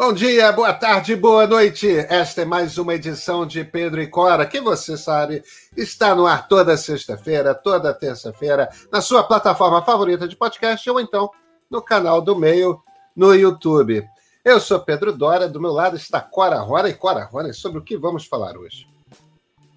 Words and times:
Bom 0.00 0.14
dia, 0.14 0.50
boa 0.50 0.72
tarde, 0.72 1.14
boa 1.14 1.46
noite. 1.46 1.86
Esta 2.08 2.40
é 2.40 2.44
mais 2.46 2.78
uma 2.78 2.94
edição 2.94 3.46
de 3.46 3.62
Pedro 3.62 4.00
e 4.00 4.06
Cora, 4.06 4.46
que 4.46 4.58
você 4.58 4.96
sabe 4.96 5.42
está 5.76 6.14
no 6.14 6.26
ar 6.26 6.48
toda 6.48 6.74
sexta-feira, 6.74 7.54
toda 7.54 7.92
terça-feira, 7.92 8.70
na 8.90 9.02
sua 9.02 9.22
plataforma 9.22 9.82
favorita 9.82 10.26
de 10.26 10.34
podcast 10.34 10.88
ou 10.88 10.98
então 10.98 11.30
no 11.70 11.82
canal 11.82 12.22
do 12.22 12.34
Meio 12.34 12.82
no 13.14 13.34
YouTube. 13.34 14.02
Eu 14.42 14.58
sou 14.58 14.80
Pedro 14.80 15.12
Dora, 15.12 15.46
do 15.46 15.60
meu 15.60 15.70
lado 15.70 15.98
está 15.98 16.18
Cora 16.18 16.58
Rora 16.60 16.88
e 16.88 16.94
Cora 16.94 17.22
Rora, 17.26 17.52
sobre 17.52 17.78
o 17.78 17.84
que 17.84 17.98
vamos 17.98 18.24
falar 18.24 18.56
hoje. 18.56 18.88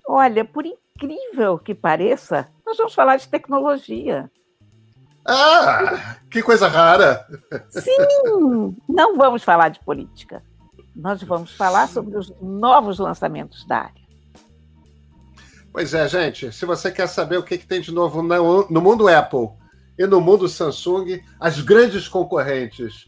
Olha, 0.07 0.45
por 0.45 0.65
incrível 0.65 1.59
que 1.59 1.75
pareça, 1.75 2.49
nós 2.65 2.77
vamos 2.77 2.93
falar 2.93 3.17
de 3.17 3.27
tecnologia. 3.27 4.31
Ah, 5.25 6.17
que 6.29 6.41
coisa 6.41 6.67
rara! 6.67 7.25
Sim, 7.69 8.75
não 8.87 9.17
vamos 9.17 9.43
falar 9.43 9.69
de 9.69 9.79
política. 9.79 10.43
Nós 10.95 11.23
vamos 11.23 11.51
falar 11.55 11.87
sobre 11.87 12.17
os 12.17 12.31
novos 12.41 12.99
lançamentos 12.99 13.65
da 13.65 13.77
área. 13.77 14.03
Pois 15.71 15.93
é, 15.93 16.07
gente. 16.07 16.51
Se 16.51 16.65
você 16.65 16.91
quer 16.91 17.07
saber 17.07 17.37
o 17.37 17.43
que, 17.43 17.57
que 17.57 17.65
tem 17.65 17.81
de 17.81 17.91
novo 17.91 18.21
no 18.21 18.81
mundo 18.81 19.07
Apple 19.07 19.49
e 19.97 20.05
no 20.05 20.21
mundo 20.21 20.47
Samsung, 20.47 21.19
as 21.39 21.59
grandes 21.61 22.07
concorrentes 22.07 23.07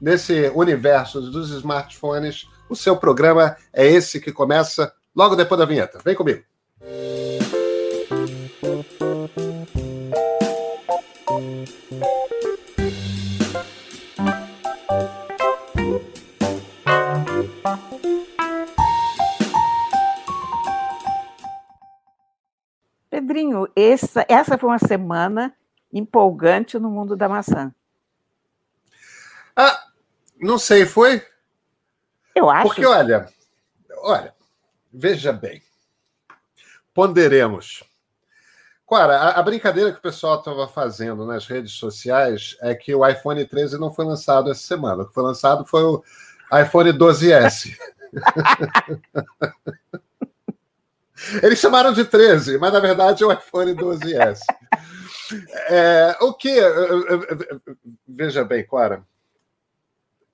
nesse 0.00 0.50
universo 0.54 1.20
dos 1.20 1.50
smartphones, 1.50 2.48
o 2.68 2.74
seu 2.74 2.96
programa 2.96 3.56
é 3.72 3.86
esse 3.86 4.20
que 4.20 4.32
começa 4.32 4.92
logo 5.14 5.36
depois 5.36 5.58
da 5.58 5.66
vinheta. 5.66 6.00
Vem 6.04 6.16
comigo. 6.16 6.42
Pedrinho, 23.30 23.68
essa, 23.76 24.26
essa 24.28 24.58
foi 24.58 24.68
uma 24.68 24.78
semana 24.80 25.54
empolgante 25.92 26.76
no 26.80 26.90
mundo 26.90 27.14
da 27.14 27.28
maçã. 27.28 27.72
Ah, 29.54 29.84
não 30.36 30.58
sei, 30.58 30.84
foi? 30.84 31.24
Eu 32.34 32.50
acho. 32.50 32.66
Porque, 32.66 32.84
olha, 32.84 33.28
olha, 33.98 34.34
veja 34.92 35.32
bem. 35.32 35.62
Ponderemos. 36.92 37.84
Cara, 38.88 39.16
a, 39.16 39.38
a 39.38 39.42
brincadeira 39.44 39.92
que 39.92 40.00
o 40.00 40.02
pessoal 40.02 40.40
estava 40.40 40.66
fazendo 40.66 41.24
nas 41.24 41.46
redes 41.46 41.74
sociais 41.74 42.56
é 42.60 42.74
que 42.74 42.92
o 42.92 43.06
iPhone 43.06 43.46
13 43.46 43.78
não 43.78 43.94
foi 43.94 44.06
lançado 44.06 44.50
essa 44.50 44.66
semana. 44.66 45.04
O 45.04 45.06
que 45.06 45.14
foi 45.14 45.22
lançado 45.22 45.64
foi 45.64 45.84
o 45.84 46.02
iPhone 46.52 46.92
12S. 46.92 47.78
Eles 51.42 51.58
chamaram 51.58 51.92
de 51.92 52.04
13, 52.04 52.58
mas 52.58 52.72
na 52.72 52.80
verdade 52.80 53.22
é 53.22 53.26
o 53.26 53.32
iPhone 53.32 53.74
12S. 53.74 54.40
É, 55.68 56.16
o 56.20 56.32
que. 56.34 56.50
Veja 58.08 58.44
bem, 58.44 58.66
Clara. 58.66 59.04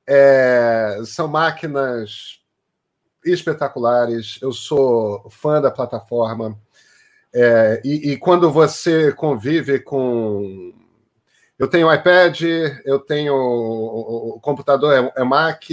É, 0.06 1.00
são 1.04 1.28
máquinas 1.28 2.40
espetaculares. 3.24 4.38
Eu 4.40 4.52
sou 4.52 5.28
fã 5.28 5.60
da 5.60 5.70
plataforma. 5.70 6.58
É, 7.34 7.82
e, 7.84 8.12
e, 8.12 8.16
quando 8.16 8.50
você 8.50 9.12
convive 9.12 9.80
com. 9.80 10.72
Eu 11.58 11.68
tenho 11.68 11.92
iPad, 11.92 12.40
eu 12.84 12.98
tenho. 12.98 13.34
O, 13.34 14.40
computador 14.40 14.92
é, 14.92 15.20
é 15.20 15.24
Mac, 15.24 15.64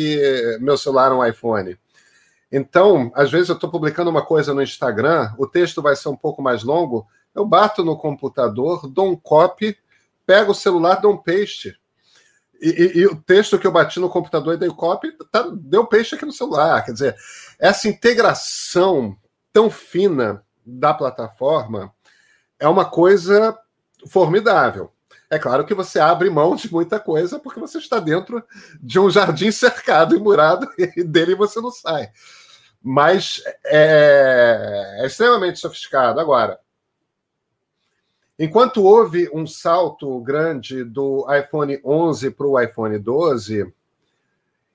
meu 0.59 0.77
celular 0.77 1.11
é 1.11 1.13
um 1.13 1.25
iPhone. 1.25 1.77
Então, 2.55 3.11
às 3.15 3.31
vezes 3.31 3.49
eu 3.49 3.55
estou 3.55 3.67
publicando 3.67 4.11
uma 4.11 4.23
coisa 4.23 4.53
no 4.53 4.61
Instagram, 4.61 5.33
o 5.39 5.47
texto 5.47 5.81
vai 5.81 5.95
ser 5.95 6.09
um 6.09 6.15
pouco 6.15 6.39
mais 6.39 6.61
longo, 6.61 7.07
eu 7.33 7.43
bato 7.43 7.83
no 7.83 7.97
computador, 7.97 8.87
dou 8.87 9.09
um 9.09 9.15
copy, 9.15 9.75
pego 10.23 10.51
o 10.51 10.55
celular, 10.55 11.01
dou 11.01 11.13
um 11.13 11.17
paste. 11.17 11.75
E, 12.61 12.69
e, 12.69 12.99
e, 12.99 13.07
o 13.07 13.15
texto 13.15 13.57
que 13.57 13.65
eu 13.65 13.71
bati 13.71 13.99
no 13.99 14.07
computador 14.07 14.53
e 14.53 14.57
dei 14.57 14.69
copy, 14.69 15.11
tá, 15.31 15.49
deu 15.51 15.87
paste 15.87 16.13
aqui 16.13 16.27
no 16.27 16.31
celular. 16.31 16.85
Quer 16.85 16.91
dizer, 16.91 17.15
essa 17.57 17.87
integração 17.87 19.17
tão 19.51 19.71
fina 19.71 20.45
da 20.63 20.93
plataforma 20.93 21.91
é 22.59 22.67
uma 22.67 22.85
coisa 22.85 23.57
formidável. 24.07 24.93
É 25.27 25.39
claro 25.39 25.65
que 25.65 25.73
você 25.73 25.99
abre 25.99 26.29
mão 26.29 26.55
de 26.55 26.71
muita 26.71 26.99
coisa 26.99 27.39
porque 27.39 27.59
você 27.59 27.79
está 27.79 27.99
dentro 27.99 28.43
de 28.79 28.99
um 28.99 29.09
jardim 29.09 29.49
cercado 29.51 30.15
e 30.15 30.19
murado 30.19 30.69
e 30.95 31.03
dele 31.03 31.33
você 31.33 31.59
não 31.59 31.71
sai 31.71 32.11
mas 32.83 33.41
é, 33.65 34.97
é 34.99 35.05
extremamente 35.05 35.57
sofisticado. 35.59 36.19
Agora, 36.19 36.59
enquanto 38.37 38.83
houve 38.83 39.29
um 39.33 39.47
salto 39.47 40.19
grande 40.19 40.83
do 40.83 41.25
iPhone 41.33 41.79
11 41.83 42.31
para 42.31 42.45
o 42.45 42.59
iPhone 42.59 42.99
12, 42.99 43.73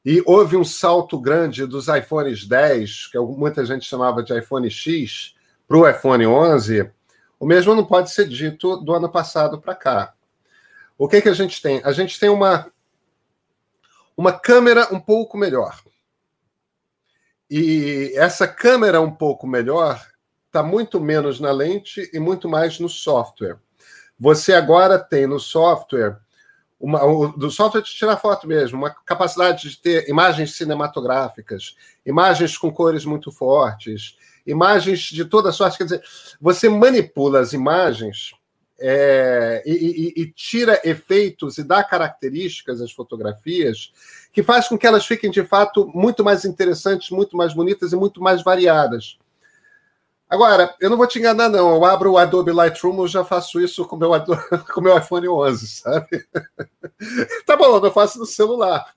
e 0.04 0.22
houve 0.24 0.56
um 0.56 0.64
salto 0.64 1.20
grande 1.20 1.66
dos 1.66 1.86
iPhones 1.88 2.46
10, 2.46 3.08
que 3.08 3.19
muita 3.19 3.66
gente 3.66 3.84
chamava 3.84 4.22
de 4.22 4.36
iPhone 4.38 4.70
X, 4.70 5.34
para 5.66 5.76
o 5.76 5.86
iPhone 5.86 6.26
11, 6.26 6.90
o 7.38 7.44
mesmo 7.44 7.75
não 7.75 7.84
pode 7.84 8.10
ser 8.10 8.26
dito 8.26 8.78
do 8.78 8.94
ano 8.94 9.10
passado 9.10 9.60
para 9.60 9.75
cá. 9.75 10.14
O 10.96 11.06
que, 11.06 11.20
que 11.20 11.28
a 11.28 11.34
gente 11.34 11.60
tem? 11.60 11.82
A 11.84 11.92
gente 11.92 12.19
tem 12.19 12.30
uma, 12.30 12.72
uma 14.16 14.32
câmera 14.32 14.88
um 14.92 14.98
pouco 14.98 15.36
melhor. 15.36 15.78
E 17.50 18.12
essa 18.14 18.47
câmera 18.47 19.00
um 19.00 19.10
pouco 19.10 19.47
melhor 19.47 20.00
está 20.47 20.62
muito 20.62 21.00
menos 21.00 21.41
na 21.41 21.50
lente 21.50 22.10
e 22.12 22.19
muito 22.19 22.48
mais 22.48 22.78
no 22.78 22.88
software. 22.88 23.59
Você 24.19 24.53
agora 24.53 24.98
tem 24.98 25.26
no 25.26 25.38
software 25.38 26.19
uma, 26.81 27.04
o, 27.04 27.28
do 27.28 27.50
software 27.50 27.82
de 27.82 27.91
tirar 27.91 28.16
foto 28.16 28.47
mesmo, 28.47 28.78
uma 28.78 28.91
capacidade 28.91 29.69
de 29.69 29.78
ter 29.78 30.08
imagens 30.08 30.56
cinematográficas, 30.56 31.76
imagens 32.06 32.56
com 32.56 32.72
cores 32.72 33.04
muito 33.04 33.32
fortes, 33.32 34.16
imagens 34.47 35.00
de 35.00 35.25
toda 35.25 35.53
sorte. 35.53 35.78
Quer 35.78 35.84
dizer, 35.84 36.03
você 36.41 36.69
manipula 36.69 37.41
as 37.41 37.53
imagens 37.53 38.32
é, 38.80 39.62
e, 39.66 39.72
e, 39.72 40.22
e, 40.22 40.32
tira 40.32 40.80
efeitos 40.84 41.58
e 41.58 41.64
dá 41.64 41.82
características 41.82 42.80
às 42.80 42.92
fotografias 42.92 43.92
que 44.32 44.42
faz 44.42 44.68
com 44.68 44.78
que 44.78 44.86
elas 44.86 45.04
fiquem 45.04 45.30
de 45.30 45.42
fato 45.42 45.90
muito 45.92 46.22
mais 46.22 46.44
interessantes, 46.44 47.10
muito 47.10 47.36
mais 47.36 47.52
bonitas 47.52 47.92
e 47.92 47.96
muito 47.96 48.22
mais 48.22 48.42
variadas. 48.42 49.18
Agora, 50.30 50.74
eu 50.78 50.90
não 50.90 50.96
vou 50.96 51.06
te 51.06 51.18
enganar, 51.18 51.48
não. 51.48 51.74
Eu 51.74 51.84
abro 51.84 52.12
o 52.12 52.18
Adobe 52.18 52.52
Lightroom, 52.52 53.00
eu 53.00 53.08
já 53.08 53.24
faço 53.24 53.60
isso 53.60 53.84
com 53.86 53.96
meu, 53.96 54.10
o 54.76 54.80
meu 54.80 54.96
iPhone 54.96 55.28
11, 55.28 55.66
sabe? 55.66 56.28
tá 57.46 57.56
bom, 57.56 57.84
eu 57.84 57.90
faço 57.90 58.18
no 58.18 58.26
celular. 58.26 58.94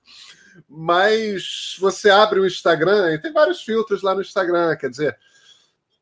Mas 0.68 1.76
você 1.80 2.10
abre 2.10 2.38
o 2.38 2.46
Instagram 2.46 3.14
e 3.14 3.18
tem 3.18 3.32
vários 3.32 3.62
filtros 3.62 4.02
lá 4.02 4.14
no 4.14 4.20
Instagram. 4.20 4.76
Quer 4.76 4.90
dizer, 4.90 5.18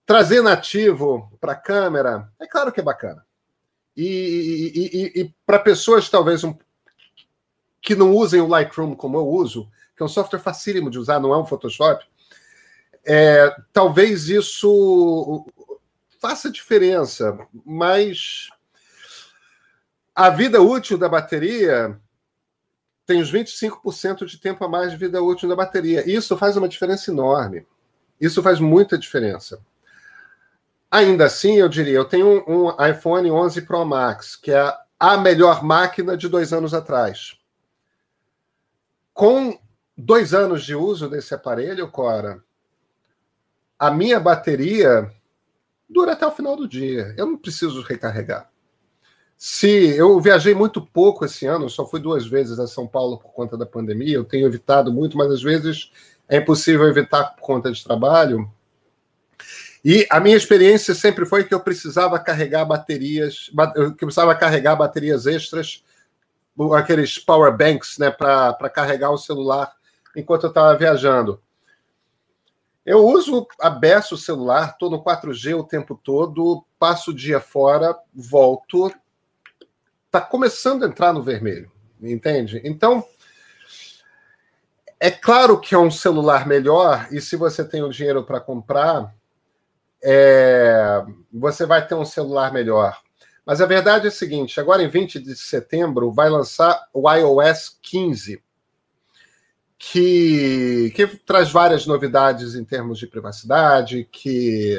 trazer 0.05 0.43
nativo 0.43 1.31
para 1.41 1.53
a 1.53 1.57
câmera, 1.57 2.29
é 2.41 2.47
claro 2.47 2.73
que 2.73 2.81
é 2.81 2.83
bacana. 2.83 3.25
E, 4.03 4.73
e, 4.75 5.21
e, 5.21 5.21
e 5.21 5.35
para 5.45 5.59
pessoas 5.59 6.09
talvez 6.09 6.43
um, 6.43 6.57
que 7.83 7.95
não 7.95 8.15
usem 8.15 8.41
o 8.41 8.47
Lightroom 8.47 8.95
como 8.95 9.19
eu 9.19 9.29
uso, 9.29 9.71
que 9.95 10.03
é 10.03 10.07
um 10.07 10.09
software 10.09 10.41
facílimo 10.41 10.91
de 10.91 10.99
usar, 10.99 11.21
não 11.21 11.35
é 11.35 11.39
um 11.39 11.45
Photoshop, 11.45 12.03
é, 13.05 13.55
talvez 13.75 14.31
isso 14.31 15.45
faça 16.19 16.51
diferença, 16.51 17.39
mas 17.65 18.49
a 20.15 20.31
vida 20.31 20.63
útil 20.63 20.97
da 20.97 21.09
bateria 21.09 22.01
tem 23.05 23.21
uns 23.21 23.31
25% 23.31 24.25
de 24.25 24.39
tempo 24.39 24.65
a 24.65 24.69
mais 24.69 24.93
de 24.93 24.97
vida 24.97 25.23
útil 25.23 25.47
da 25.47 25.57
bateria. 25.57 26.09
Isso 26.11 26.39
faz 26.39 26.57
uma 26.57 26.69
diferença 26.69 27.11
enorme. 27.11 27.67
Isso 28.19 28.43
faz 28.43 28.61
muita 28.61 28.97
diferença. 28.97 29.61
Ainda 30.91 31.27
assim, 31.27 31.55
eu 31.55 31.69
diria, 31.69 31.95
eu 31.95 32.05
tenho 32.05 32.43
um, 32.49 32.67
um 32.67 32.87
iPhone 32.87 33.31
11 33.31 33.63
Pro 33.63 33.85
Max, 33.85 34.35
que 34.35 34.51
é 34.51 34.75
a 34.99 35.17
melhor 35.17 35.63
máquina 35.63 36.17
de 36.17 36.29
dois 36.29 36.53
anos 36.53 36.75
atrás. 36.75 37.37
Com 39.15 39.59
dois 39.97 40.35
anos 40.35 40.65
de 40.65 40.75
uso 40.75 41.09
desse 41.09 41.33
aparelho, 41.33 41.91
Cora, 41.91 42.43
a 43.79 43.91
minha 43.91 44.19
bateria 44.19 45.11
dura 45.89 46.13
até 46.13 46.27
o 46.27 46.33
final 46.33 46.57
do 46.57 46.69
dia. 46.69 47.15
Eu 47.17 47.27
não 47.27 47.39
preciso 47.39 47.83
recarregar. 47.83 48.51
Se 49.37 49.97
eu 49.97 50.21
viajei 50.21 50.55
muito 50.55 50.85
pouco 50.85 51.25
esse 51.25 51.47
ano, 51.47 51.71
só 51.71 51.87
fui 51.87 51.99
duas 51.99 52.27
vezes 52.27 52.59
a 52.59 52.67
São 52.67 52.87
Paulo 52.87 53.17
por 53.17 53.33
conta 53.33 53.57
da 53.57 53.65
pandemia. 53.65 54.17
Eu 54.17 54.25
tenho 54.25 54.47
evitado 54.47 54.93
muito, 54.93 55.17
mas 55.17 55.31
às 55.31 55.43
vezes 55.43 55.91
é 56.29 56.37
impossível 56.37 56.87
evitar 56.87 57.25
por 57.25 57.41
conta 57.41 57.73
de 57.73 57.83
trabalho. 57.83 58.51
E 59.85 60.07
a 60.11 60.21
minha 60.21 60.37
experiência 60.37 60.95
sempre 60.95 61.25
foi 61.25 61.45
que 61.45 61.55
eu 61.55 61.61
precisava 61.61 62.19
carregar 62.19 62.65
baterias, 62.65 63.51
eu 63.75 63.95
precisava 63.95 64.35
carregar 64.35 64.77
baterias 64.77 65.27
extras, 65.27 65.83
aqueles 66.77 67.19
power 67.19 67.57
banks, 67.57 67.97
né, 67.97 68.11
para 68.11 68.69
carregar 68.69 69.11
o 69.11 69.19
celular 69.19 69.73
enquanto 70.15 70.45
eu 70.45 70.49
estava 70.51 70.77
viajando. 70.77 71.41
Eu 72.85 73.07
uso 73.07 73.47
a 73.61 73.71
beça 73.71 74.15
o 74.15 74.19
celular, 74.19 74.71
estou 74.71 74.91
no 74.91 75.03
4G 75.03 75.55
o 75.59 75.65
tempo 75.65 75.99
todo, 76.03 76.65
passo 76.79 77.11
o 77.11 77.15
dia 77.15 77.41
fora, 77.41 77.97
volto. 78.13 78.93
Está 80.07 80.21
começando 80.21 80.83
a 80.83 80.89
entrar 80.89 81.13
no 81.13 81.23
vermelho, 81.23 81.71
entende? 82.03 82.61
Então, 82.65 83.05
é 84.99 85.11
claro 85.11 85.59
que 85.61 85.75
é 85.75 85.79
um 85.79 85.91
celular 85.91 86.47
melhor, 86.47 87.07
e 87.11 87.21
se 87.21 87.37
você 87.37 87.65
tem 87.65 87.83
o 87.83 87.91
dinheiro 87.91 88.25
para 88.25 88.41
comprar, 88.41 89.15
é, 90.03 91.05
você 91.33 91.67
vai 91.67 91.87
ter 91.87 91.95
um 91.95 92.05
celular 92.05 92.53
melhor. 92.53 92.99
Mas 93.45 93.61
a 93.61 93.67
verdade 93.67 94.07
é 94.07 94.09
a 94.09 94.13
seguinte: 94.13 94.61
agora 94.61 94.83
em 94.83 94.89
20 94.89 95.19
de 95.21 95.37
setembro 95.37 96.13
vai 96.13 96.29
lançar 96.29 96.89
o 96.93 97.11
iOS 97.11 97.79
15, 97.83 98.43
que, 99.79 100.93
que 100.95 101.07
traz 101.07 101.51
várias 101.51 101.87
novidades 101.87 102.55
em 102.55 102.65
termos 102.65 102.99
de 102.99 103.07
privacidade, 103.07 104.09
que, 104.11 104.77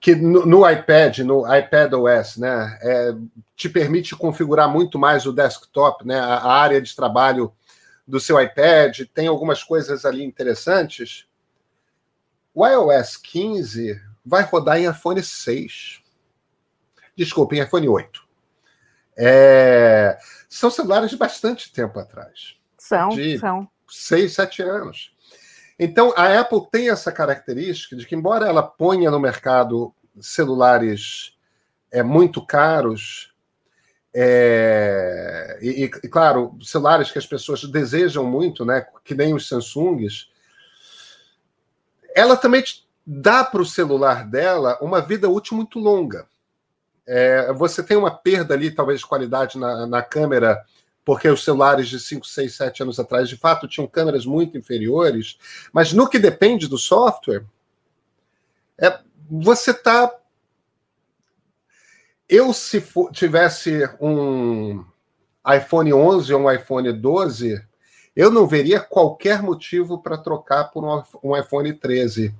que 0.00 0.14
no, 0.14 0.44
no 0.44 0.68
iPad, 0.68 1.20
no 1.20 1.42
iPad 1.54 1.92
OS, 1.94 2.36
né, 2.36 2.78
é, 2.82 3.14
te 3.56 3.68
permite 3.68 4.16
configurar 4.16 4.68
muito 4.68 4.98
mais 4.98 5.24
o 5.24 5.32
desktop, 5.32 6.06
né, 6.06 6.18
a, 6.18 6.34
a 6.34 6.52
área 6.52 6.82
de 6.82 6.94
trabalho 6.94 7.52
do 8.06 8.18
seu 8.18 8.40
iPad, 8.40 9.02
tem 9.14 9.28
algumas 9.28 9.62
coisas 9.62 10.04
ali 10.04 10.24
interessantes. 10.24 11.26
O 12.52 12.66
iOS 12.66 13.16
15 13.16 14.11
vai 14.24 14.42
rodar 14.42 14.78
em 14.78 14.88
iPhone 14.88 15.22
6. 15.22 16.02
Desculpa, 17.16 17.54
em 17.54 17.62
iPhone 17.62 17.88
8. 17.88 18.22
É... 19.16 20.18
São 20.48 20.70
celulares 20.70 21.10
de 21.10 21.16
bastante 21.16 21.72
tempo 21.72 21.98
atrás. 21.98 22.56
São, 22.78 23.10
de 23.10 23.38
são. 23.38 23.68
Seis, 23.88 24.34
sete 24.34 24.62
anos. 24.62 25.14
Então, 25.78 26.12
a 26.16 26.38
Apple 26.40 26.68
tem 26.70 26.90
essa 26.90 27.10
característica 27.10 27.96
de 27.96 28.06
que, 28.06 28.14
embora 28.14 28.46
ela 28.46 28.62
ponha 28.62 29.10
no 29.10 29.20
mercado 29.20 29.94
celulares 30.20 31.36
é, 31.90 32.02
muito 32.02 32.44
caros, 32.44 33.34
é, 34.14 35.58
e, 35.62 35.84
e, 35.84 35.88
claro, 35.88 36.58
celulares 36.62 37.10
que 37.10 37.18
as 37.18 37.26
pessoas 37.26 37.64
desejam 37.64 38.24
muito, 38.24 38.64
né, 38.64 38.86
que 39.04 39.14
nem 39.14 39.34
os 39.34 39.48
Samsungs, 39.48 40.28
ela 42.14 42.36
também 42.36 42.62
dá 43.06 43.44
para 43.44 43.62
o 43.62 43.66
celular 43.66 44.26
dela 44.28 44.78
uma 44.80 45.00
vida 45.00 45.28
útil 45.28 45.56
muito 45.56 45.78
longa. 45.78 46.26
É, 47.06 47.52
você 47.52 47.82
tem 47.82 47.96
uma 47.96 48.10
perda 48.10 48.54
ali, 48.54 48.70
talvez, 48.70 49.00
de 49.00 49.06
qualidade 49.06 49.58
na, 49.58 49.86
na 49.86 50.02
câmera, 50.02 50.62
porque 51.04 51.28
os 51.28 51.44
celulares 51.44 51.88
de 51.88 51.98
5, 51.98 52.26
6, 52.26 52.54
7 52.54 52.82
anos 52.84 53.00
atrás, 53.00 53.28
de 53.28 53.36
fato, 53.36 53.66
tinham 53.66 53.88
câmeras 53.88 54.24
muito 54.24 54.56
inferiores, 54.56 55.36
mas 55.72 55.92
no 55.92 56.08
que 56.08 56.18
depende 56.18 56.68
do 56.68 56.78
software, 56.78 57.44
é, 58.78 59.00
você 59.28 59.72
está 59.72 60.12
eu, 62.32 62.50
se 62.54 62.80
for, 62.80 63.12
tivesse 63.12 63.86
um 64.00 64.82
iPhone 65.46 65.92
11 65.92 66.32
ou 66.32 66.40
um 66.40 66.50
iPhone 66.50 66.90
12, 66.90 67.62
eu 68.16 68.30
não 68.30 68.46
veria 68.46 68.80
qualquer 68.80 69.42
motivo 69.42 70.02
para 70.02 70.16
trocar 70.16 70.70
por 70.70 70.82
um, 70.82 71.02
um 71.22 71.36
iPhone 71.36 71.70
13. 71.74 72.34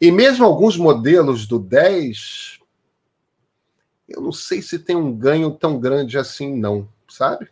E 0.00 0.10
mesmo 0.10 0.46
alguns 0.46 0.76
modelos 0.76 1.46
do 1.46 1.58
10, 1.58 2.58
eu 4.08 4.22
não 4.22 4.32
sei 4.32 4.62
se 4.62 4.78
tem 4.78 4.96
um 4.96 5.12
ganho 5.12 5.50
tão 5.50 5.78
grande 5.78 6.16
assim, 6.16 6.56
não, 6.56 6.88
sabe? 7.08 7.50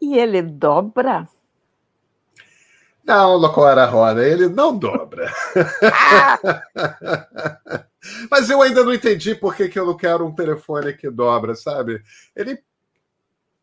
E 0.00 0.16
ele 0.16 0.40
dobra? 0.40 1.28
Não, 3.04 3.36
Locora 3.36 3.86
Roda, 3.86 4.26
ele 4.26 4.48
não 4.48 4.76
dobra. 4.76 5.32
Ah! 5.82 6.38
Mas 8.30 8.50
eu 8.50 8.62
ainda 8.62 8.84
não 8.84 8.92
entendi 8.92 9.34
por 9.34 9.54
que, 9.54 9.68
que 9.68 9.78
eu 9.78 9.86
não 9.86 9.96
quero 9.96 10.26
um 10.26 10.34
telefone 10.34 10.92
que 10.92 11.10
dobra, 11.10 11.54
sabe? 11.54 12.02
Ele. 12.34 12.58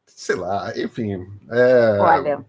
Sei 0.05 0.35
lá, 0.35 0.71
enfim. 0.77 1.25
É... 1.49 1.97
Olha, 1.99 2.45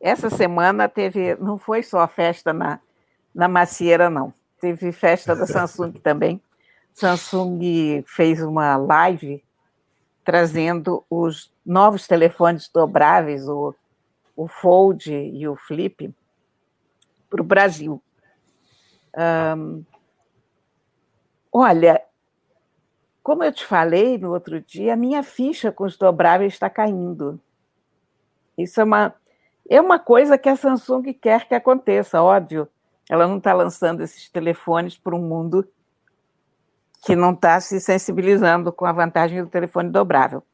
essa 0.00 0.30
semana 0.30 0.88
teve. 0.88 1.36
Não 1.36 1.58
foi 1.58 1.82
só 1.82 2.00
a 2.00 2.08
festa 2.08 2.52
na, 2.52 2.80
na 3.34 3.48
macieira, 3.48 4.10
não. 4.10 4.32
Teve 4.60 4.92
festa 4.92 5.34
da 5.34 5.46
Samsung 5.46 5.92
também. 6.02 6.40
Samsung 6.92 8.02
fez 8.06 8.42
uma 8.42 8.76
live 8.76 9.42
trazendo 10.24 11.04
os 11.08 11.52
novos 11.64 12.06
telefones 12.06 12.68
dobráveis, 12.68 13.48
o, 13.48 13.74
o 14.36 14.46
Fold 14.46 15.10
e 15.10 15.48
o 15.48 15.56
Flip, 15.56 16.14
para 17.28 17.40
o 17.40 17.44
Brasil. 17.44 18.02
Um, 19.16 19.84
Olha, 21.52 22.00
como 23.22 23.42
eu 23.42 23.52
te 23.52 23.66
falei 23.66 24.16
no 24.16 24.32
outro 24.32 24.60
dia, 24.60 24.92
a 24.92 24.96
minha 24.96 25.22
ficha 25.22 25.72
com 25.72 25.84
os 25.84 25.96
dobráveis 25.96 26.52
está 26.52 26.70
caindo. 26.70 27.40
Isso 28.56 28.80
é 28.80 28.84
uma, 28.84 29.14
é 29.68 29.80
uma 29.80 29.98
coisa 29.98 30.38
que 30.38 30.48
a 30.48 30.54
Samsung 30.54 31.12
quer 31.12 31.48
que 31.48 31.54
aconteça, 31.54 32.22
óbvio. 32.22 32.68
Ela 33.10 33.26
não 33.26 33.38
está 33.38 33.52
lançando 33.52 34.02
esses 34.02 34.30
telefones 34.30 34.96
para 34.96 35.16
um 35.16 35.20
mundo 35.20 35.66
que 37.04 37.16
não 37.16 37.32
está 37.32 37.60
se 37.60 37.80
sensibilizando 37.80 38.72
com 38.72 38.86
a 38.86 38.92
vantagem 38.92 39.42
do 39.42 39.50
telefone 39.50 39.90
dobrável. 39.90 40.44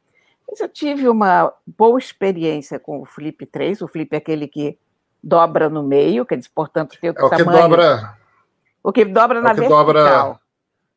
Mas 0.49 0.61
eu 0.61 0.69
tive 0.69 1.07
uma 1.07 1.53
boa 1.67 1.99
experiência 1.99 2.79
com 2.79 3.03
o 3.03 3.05
Flip 3.05 3.45
3. 3.45 3.83
O 3.83 3.89
Flip 3.89 4.15
é 4.15 4.17
aquele 4.17 4.49
que 4.49 4.79
dobra 5.23 5.69
no 5.69 5.83
meio, 5.83 6.25
quer 6.25 6.39
dizer, 6.39 6.51
portanto, 6.55 6.97
tem 6.99 7.11
o, 7.11 7.15
é 7.15 7.23
o 7.23 7.29
tamanho... 7.29 7.51
Que 7.51 7.63
dobra... 7.63 8.19
O 8.83 8.93
que 8.93 9.05
dobra 9.05 9.39
é 9.41 9.43
na 9.43 9.51
que 9.51 9.61
vertical. 9.61 9.85
Dobra 9.85 10.41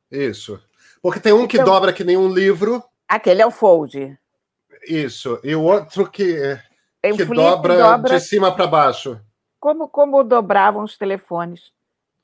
isso. 0.10 0.62
Porque 1.02 1.20
tem 1.20 1.34
um 1.34 1.46
que 1.46 1.58
então, 1.58 1.74
dobra 1.74 1.92
que 1.92 2.06
nem 2.06 2.16
um 2.16 2.32
livro. 2.32 2.82
Aquele 3.06 3.42
é 3.42 3.46
o 3.46 3.52
fold. 3.52 4.18
Isso. 4.88 5.42
E 5.44 5.54
o 5.56 5.64
outro 5.64 6.10
que, 6.10 6.58
que 7.02 7.26
dobra, 7.26 7.78
dobra, 7.78 8.16
de 8.18 8.24
cima 8.24 8.56
para 8.56 8.66
baixo. 8.66 9.20
Como, 9.60 9.88
como 9.88 10.24
dobravam 10.24 10.84
os 10.84 10.98
telefones 10.98 11.72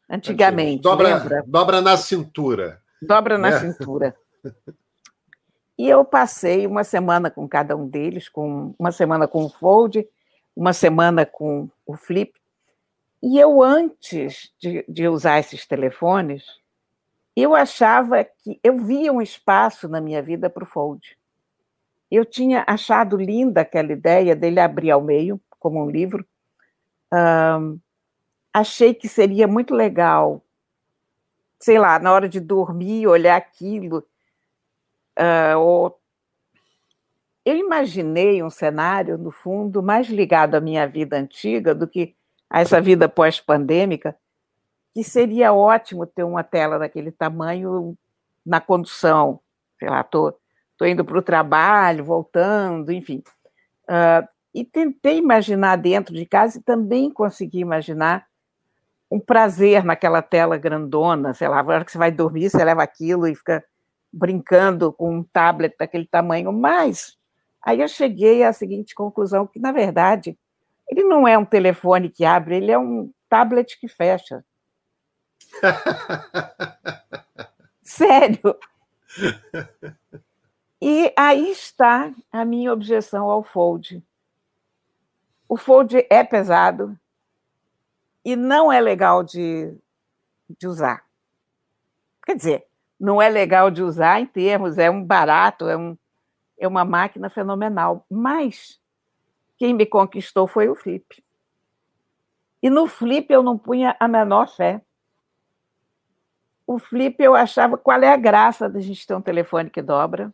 antigamente. 0.10 0.82
Dobra, 0.82 1.18
lembra? 1.18 1.44
dobra 1.46 1.82
na 1.82 1.98
cintura. 1.98 2.82
Dobra 3.02 3.38
na 3.38 3.52
né? 3.52 3.60
cintura. 3.60 4.16
E 5.78 5.90
eu 5.90 6.06
passei 6.06 6.66
uma 6.66 6.84
semana 6.84 7.30
com 7.30 7.48
cada 7.48 7.76
um 7.76 7.88
deles, 7.88 8.30
com 8.30 8.74
uma 8.80 8.92
semana 8.92 9.28
com 9.28 9.44
o 9.44 9.50
Fold, 9.50 10.08
uma 10.56 10.72
semana 10.72 11.26
com 11.26 11.70
o 11.86 11.98
Flip. 11.98 12.34
E 13.22 13.38
eu, 13.38 13.62
antes 13.62 14.54
de, 14.60 14.86
de 14.88 15.08
usar 15.08 15.40
esses 15.40 15.68
telefones, 15.68 16.46
eu 17.36 17.54
achava 17.54 18.24
que 18.24 18.60
eu 18.64 18.78
via 18.78 19.12
um 19.12 19.22
espaço 19.22 19.90
na 19.90 20.00
minha 20.00 20.22
vida 20.22 20.50
para 20.50 20.64
o 20.64 20.68
Fold. 20.68 21.18
Eu 22.10 22.24
tinha 22.24 22.64
achado 22.66 23.18
linda 23.18 23.62
aquela 23.62 23.92
ideia 23.92 24.36
dele 24.36 24.60
abrir 24.60 24.92
ao 24.92 25.02
meio, 25.02 25.42
como 25.60 25.84
um 25.84 25.90
livro. 25.90 26.26
Um, 27.14 27.80
achei 28.54 28.94
que 28.94 29.08
seria 29.08 29.48
muito 29.48 29.74
legal, 29.74 30.42
sei 31.60 31.78
lá, 31.78 32.00
na 32.00 32.12
hora 32.12 32.28
de 32.28 32.40
dormir, 32.40 33.08
olhar 33.08 33.36
aquilo. 33.36 34.06
Uh, 35.18 35.60
ou... 35.60 36.00
Eu 37.46 37.58
imaginei 37.58 38.42
um 38.42 38.50
cenário, 38.50 39.18
no 39.18 39.30
fundo, 39.30 39.84
mais 39.84 40.08
ligado 40.08 40.56
à 40.56 40.62
minha 40.62 40.88
vida 40.88 41.16
antiga 41.18 41.76
do 41.76 41.88
que 41.88 42.16
a 42.50 42.62
essa 42.62 42.82
vida 42.82 43.08
pós-pandêmica, 43.08 44.18
que 44.94 45.04
seria 45.04 45.54
ótimo 45.54 46.06
ter 46.08 46.24
uma 46.24 46.44
tela 46.44 46.80
daquele 46.80 47.12
tamanho 47.12 47.96
na 48.46 48.60
condução. 48.60 49.40
Sei 49.78 49.90
lá, 49.90 50.02
estou 50.02 50.40
indo 50.88 51.04
para 51.06 51.18
o 51.18 51.22
trabalho, 51.22 52.04
voltando, 52.04 52.92
enfim. 52.92 53.22
Uh, 53.84 54.28
e 54.56 54.64
tentei 54.64 55.18
imaginar 55.18 55.76
dentro 55.76 56.16
de 56.16 56.26
casa 56.26 56.58
e 56.58 56.62
também 56.62 57.12
consegui 57.12 57.60
imaginar 57.60 58.26
um 59.12 59.20
prazer 59.20 59.84
naquela 59.84 60.22
tela 60.22 60.58
grandona, 60.58 61.34
sei 61.34 61.50
lá, 61.50 61.60
a 61.60 61.66
hora 61.66 61.84
que 61.84 61.92
você 61.92 61.98
vai 61.98 62.10
dormir, 62.10 62.50
você 62.50 62.64
leva 62.64 62.82
aquilo 62.82 63.28
e 63.28 63.36
fica 63.36 63.64
brincando 64.12 64.94
com 64.94 65.14
um 65.14 65.24
tablet 65.24 65.76
daquele 65.78 66.08
tamanho, 66.08 66.54
mas 66.54 67.18
aí 67.62 67.82
eu 67.82 67.88
cheguei 67.90 68.44
à 68.44 68.54
seguinte 68.54 68.96
conclusão, 68.96 69.46
que, 69.46 69.60
na 69.60 69.74
verdade, 69.74 70.40
ele 70.88 71.04
não 71.04 71.28
é 71.28 71.38
um 71.38 71.44
telefone 71.44 72.10
que 72.10 72.24
abre, 72.24 72.56
ele 72.56 72.72
é 72.72 72.80
um 72.80 73.12
tablet 73.28 73.78
que 73.78 73.90
fecha. 73.90 74.42
Sério. 77.84 78.58
E 80.82 81.14
aí 81.18 81.52
está 81.52 82.14
a 82.32 82.46
minha 82.46 82.72
objeção 82.72 83.30
ao 83.30 83.44
fold. 83.44 84.02
O 85.48 85.58
fold 85.58 86.06
é 86.10 86.24
pesado 86.24 86.98
e 88.24 88.36
não 88.36 88.72
é 88.72 88.82
legal 88.82 89.24
de, 89.24 89.74
de 90.58 90.68
usar. 90.68 91.06
Quer 92.26 92.36
dizer, 92.36 92.68
não 93.00 93.22
é 93.22 93.30
legal 93.30 93.70
de 93.70 93.84
usar 93.84 94.20
em 94.20 94.26
termos, 94.26 94.78
é 94.78 94.90
um 94.90 95.04
barato, 95.04 95.68
é, 95.68 95.78
um, 95.78 95.96
é 96.58 96.68
uma 96.68 96.84
máquina 96.84 97.30
fenomenal. 97.30 98.06
Mas 98.10 98.80
quem 99.58 99.74
me 99.74 99.86
conquistou 99.86 100.48
foi 100.48 100.68
o 100.68 100.76
Flip. 100.76 101.24
E 102.66 102.70
no 102.70 102.88
flip 102.88 103.32
eu 103.32 103.44
não 103.44 103.60
punha 103.60 103.96
a 104.00 104.08
menor 104.08 104.48
fé. 104.48 104.82
O 106.66 106.80
flip 106.80 107.22
eu 107.22 107.36
achava 107.36 107.78
qual 107.78 108.02
é 108.02 108.12
a 108.12 108.18
graça 108.18 108.68
da 108.68 108.80
gente 108.80 109.06
ter 109.06 109.14
um 109.14 109.22
telefone 109.22 109.70
que 109.70 109.84
dobra, 109.84 110.34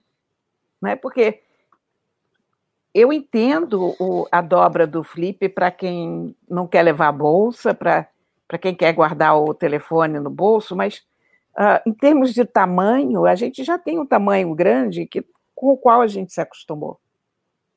né? 0.81 0.95
Porque 0.95 1.43
eu 2.93 3.13
entendo 3.13 3.95
o, 3.99 4.27
a 4.31 4.41
dobra 4.41 4.85
do 4.85 5.03
flip 5.03 5.47
para 5.49 5.71
quem 5.71 6.35
não 6.49 6.67
quer 6.67 6.83
levar 6.83 7.07
a 7.07 7.13
bolsa, 7.13 7.73
para 7.73 8.07
quem 8.59 8.75
quer 8.75 8.93
guardar 8.93 9.37
o 9.37 9.53
telefone 9.53 10.19
no 10.19 10.29
bolso, 10.29 10.75
mas 10.75 10.97
uh, 11.57 11.81
em 11.85 11.93
termos 11.93 12.33
de 12.33 12.43
tamanho, 12.43 13.25
a 13.25 13.35
gente 13.35 13.63
já 13.63 13.79
tem 13.79 13.97
um 13.97 14.05
tamanho 14.05 14.53
grande 14.53 15.05
que, 15.05 15.25
com 15.55 15.69
o 15.69 15.77
qual 15.77 16.01
a 16.01 16.07
gente 16.07 16.33
se 16.33 16.41
acostumou. 16.41 16.99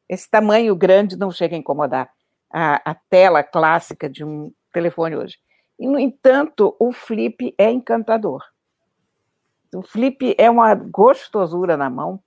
Esse 0.09 0.28
tamanho 0.28 0.75
grande 0.75 1.16
não 1.16 1.30
chega 1.30 1.54
a 1.54 1.59
incomodar 1.59 2.11
a, 2.50 2.90
a 2.90 2.94
tela 2.94 3.42
clássica 3.42 4.09
de 4.09 4.25
um 4.25 4.52
telefone 4.73 5.16
hoje. 5.16 5.38
E, 5.78 5.87
no 5.87 5.99
entanto, 5.99 6.76
o 6.78 6.92
flip 6.92 7.54
é 7.56 7.71
encantador. 7.71 8.42
O 9.75 9.83
flip 9.83 10.35
é 10.38 10.49
uma 10.50 10.75
gostosura 10.75 11.76
na 11.76 11.90
mão. 11.90 12.21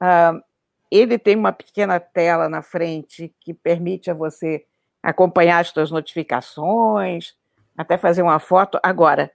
Uh, 0.00 0.42
ele 0.90 1.18
tem 1.18 1.36
uma 1.36 1.52
pequena 1.52 1.98
tela 1.98 2.48
na 2.48 2.62
frente 2.62 3.34
que 3.40 3.52
permite 3.52 4.10
a 4.10 4.14
você 4.14 4.64
acompanhar 5.02 5.58
as 5.58 5.68
suas 5.68 5.90
notificações, 5.90 7.34
até 7.76 7.98
fazer 7.98 8.22
uma 8.22 8.38
foto. 8.38 8.78
Agora, 8.82 9.30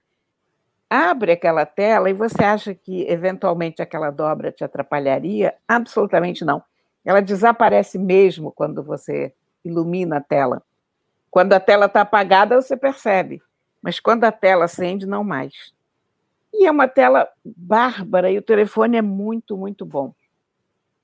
abre 0.88 1.32
aquela 1.32 1.64
tela 1.64 2.10
e 2.10 2.12
você 2.12 2.42
acha 2.42 2.74
que 2.74 3.02
eventualmente 3.08 3.80
aquela 3.80 4.10
dobra 4.10 4.50
te 4.50 4.64
atrapalharia? 4.64 5.54
Absolutamente 5.68 6.44
não. 6.44 6.62
Ela 7.04 7.22
desaparece 7.22 7.98
mesmo 7.98 8.50
quando 8.50 8.82
você 8.82 9.32
ilumina 9.64 10.16
a 10.16 10.20
tela. 10.20 10.62
Quando 11.30 11.52
a 11.52 11.60
tela 11.60 11.86
está 11.86 12.00
apagada, 12.00 12.60
você 12.60 12.76
percebe, 12.76 13.40
mas 13.80 14.00
quando 14.00 14.24
a 14.24 14.32
tela 14.32 14.64
acende, 14.64 15.06
não 15.06 15.22
mais. 15.22 15.72
E 16.52 16.66
é 16.66 16.70
uma 16.70 16.88
tela 16.88 17.28
bárbara 17.44 18.30
e 18.30 18.36
o 18.36 18.42
telefone 18.42 18.96
é 18.96 19.02
muito, 19.02 19.56
muito 19.56 19.86
bom. 19.86 20.12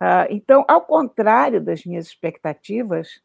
Uh, 0.00 0.28
então, 0.30 0.64
ao 0.68 0.82
contrário 0.82 1.60
das 1.60 1.84
minhas 1.84 2.06
expectativas, 2.06 3.20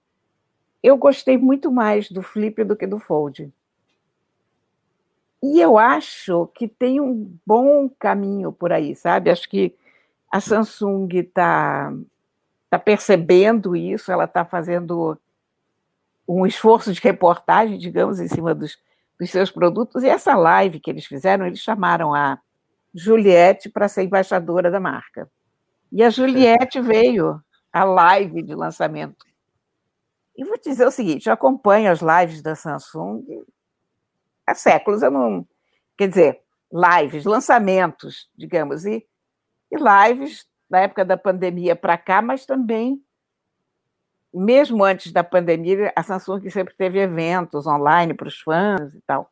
eu 0.82 0.98
gostei 0.98 1.38
muito 1.38 1.72
mais 1.72 2.10
do 2.10 2.22
Flip 2.22 2.64
do 2.64 2.76
que 2.76 2.88
do 2.88 3.00
Fold. 3.00 3.52
E 5.44 5.60
eu 5.60 5.78
acho 5.78 6.48
que 6.56 6.68
tem 6.68 7.02
um 7.02 7.36
bom 7.46 7.90
caminho 7.90 8.52
por 8.52 8.72
aí, 8.72 8.96
sabe? 8.96 9.30
Acho 9.30 9.50
que 9.50 9.76
a 10.32 10.40
Samsung 10.40 11.10
está 11.14 11.92
tá 12.70 12.80
percebendo 12.80 13.76
isso, 13.76 14.12
ela 14.12 14.26
está 14.26 14.46
fazendo 14.46 15.20
um 16.28 16.46
esforço 16.46 16.94
de 16.94 17.02
reportagem, 17.02 17.78
digamos, 17.78 18.20
em 18.20 18.28
cima 18.28 18.56
dos, 18.56 18.78
dos 19.20 19.30
seus 19.30 19.52
produtos. 19.52 20.04
E 20.04 20.08
essa 20.08 20.36
live 20.36 20.80
que 20.80 20.90
eles 20.90 21.06
fizeram, 21.06 21.46
eles 21.46 21.60
chamaram 21.60 22.14
a 22.14 22.40
Juliette 22.94 23.70
para 23.70 23.88
ser 23.88 24.04
embaixadora 24.04 24.72
da 24.72 24.80
marca. 24.80 25.30
E 25.92 26.02
a 26.04 26.10
Juliette 26.10 26.80
veio 26.80 27.42
à 27.72 27.84
live 27.84 28.42
de 28.42 28.56
lançamento. 28.56 29.26
E 30.36 30.46
vou 30.46 30.58
dizer 30.58 30.86
o 30.86 30.92
seguinte: 30.92 31.28
eu 31.28 31.34
acompanho 31.34 31.92
as 31.92 32.00
lives 32.00 32.42
da 32.42 32.56
Samsung 32.56 33.24
há 34.46 34.56
séculos. 34.56 35.02
Eu 35.02 35.12
não. 35.12 35.48
Quer 35.98 36.08
dizer, 36.08 36.42
lives, 36.72 37.26
lançamentos, 37.26 38.30
digamos, 38.36 38.86
e, 38.86 39.06
e 39.70 39.78
lives 39.78 40.48
da 40.70 40.80
época 40.80 41.04
da 41.04 41.18
pandemia 41.18 41.76
para 41.76 41.98
cá, 41.98 42.22
mas 42.22 42.46
também, 42.46 43.04
mesmo 44.34 44.84
antes 44.84 45.12
da 45.12 45.24
pandemia, 45.24 45.92
a 45.96 46.02
Samsung 46.02 46.50
sempre 46.50 46.74
teve 46.74 47.00
eventos 47.00 47.68
online 47.68 48.14
para 48.14 48.30
os 48.30 48.40
fãs 48.40 48.96
e 48.96 49.02
tal. 49.02 49.30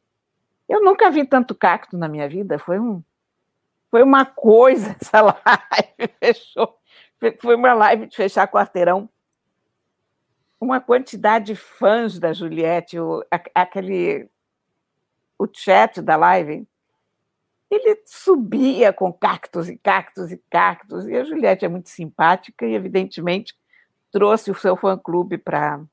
Eu 0.68 0.84
nunca 0.84 1.10
vi 1.10 1.26
tanto 1.26 1.56
cacto 1.56 1.98
na 1.98 2.08
minha 2.08 2.28
vida, 2.28 2.60
foi 2.60 2.78
um 2.78 3.02
foi 3.90 4.04
uma 4.04 4.26
coisa 4.26 4.96
essa 5.02 5.22
live, 5.22 6.14
fechou. 6.20 6.78
Foi 7.40 7.56
uma 7.56 7.74
live 7.74 8.08
de 8.08 8.16
fechar 8.16 8.48
quarteirão. 8.48 9.10
Uma 10.60 10.80
quantidade 10.80 11.48
de 11.48 11.56
fãs 11.56 12.20
da 12.20 12.34
Juliette, 12.34 13.00
o, 13.00 13.24
aquele 13.56 14.30
o 15.38 15.48
chat 15.52 16.02
da 16.02 16.18
live, 16.18 16.68
ele 17.72 18.02
subia 18.06 18.92
com 18.92 19.14
cactos 19.14 19.70
e 19.70 19.78
cactos 19.78 20.32
e 20.32 20.38
cactos, 20.50 21.08
e 21.08 21.16
a 21.16 21.24
Juliette 21.24 21.64
é 21.64 21.70
muito 21.70 21.88
simpática 21.88 22.66
e, 22.66 22.74
evidentemente, 22.74 23.56
trouxe 24.12 24.52
o 24.52 24.56
seu 24.56 24.76
fã-clube 24.76 25.38
para 25.38 25.88